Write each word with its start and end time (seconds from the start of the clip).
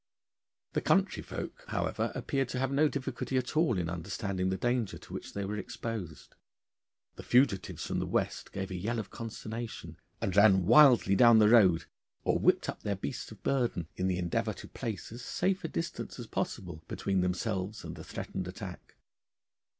The 0.73 0.81
country 0.81 1.21
folk, 1.21 1.63
however, 1.67 2.11
appeared 2.15 2.49
to 2.49 2.57
have 2.59 2.71
no 2.71 2.87
difficulty 2.87 3.37
at 3.37 3.55
all 3.55 3.77
in 3.77 3.87
understanding 3.87 4.49
the 4.49 4.57
danger 4.57 4.97
to 4.97 5.13
which 5.13 5.33
they 5.35 5.45
were 5.45 5.57
exposed. 5.57 6.33
The 7.17 7.21
fugitives 7.23 7.85
from 7.85 7.99
the 7.99 8.07
West 8.07 8.51
gave 8.51 8.71
a 8.71 8.75
yell 8.75 8.97
of 8.97 9.11
consternation, 9.11 9.97
and 10.19 10.35
ran 10.35 10.65
wildly 10.65 11.13
down 11.15 11.37
the 11.37 11.49
road 11.49 11.85
or 12.23 12.39
whipped 12.39 12.67
up 12.67 12.81
their 12.81 12.95
beasts 12.95 13.29
of 13.31 13.43
burden 13.43 13.89
in 13.95 14.07
the 14.07 14.17
endeavour 14.17 14.53
to 14.53 14.67
place 14.67 15.11
as 15.11 15.21
safe 15.23 15.63
a 15.63 15.67
distance 15.67 16.17
as 16.17 16.25
possible 16.25 16.81
between 16.87 17.21
themselves 17.21 17.83
and 17.83 17.95
the 17.95 18.03
threatened 18.03 18.47
attack. 18.47 18.95